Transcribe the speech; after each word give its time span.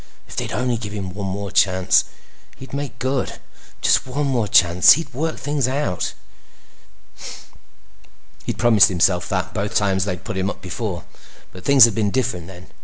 If 0.27 0.35
they'd 0.35 0.51
only 0.51 0.77
give 0.77 0.93
him 0.93 1.13
one 1.13 1.27
more 1.27 1.51
chance, 1.51 2.05
he'd 2.57 2.73
make 2.73 2.97
good. 2.97 3.33
Just 3.83 4.07
one 4.07 4.25
more 4.25 4.47
chance. 4.47 4.93
He'd 4.93 5.13
work 5.13 5.37
things 5.37 5.67
out. 5.67 6.13
He'd 8.45 8.57
promised 8.57 8.89
himself 8.89 9.29
that 9.29 9.53
both 9.53 9.75
times 9.75 10.05
they'd 10.05 10.23
put 10.23 10.37
him 10.37 10.49
up 10.49 10.59
before, 10.59 11.03
but 11.51 11.65
things 11.65 11.85
had 11.85 11.93
been 11.93 12.09
different 12.09 12.47
then. 12.47 12.69